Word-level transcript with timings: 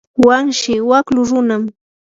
wanshi 0.27 0.73
waklu 0.89 1.21
runam. 1.29 1.63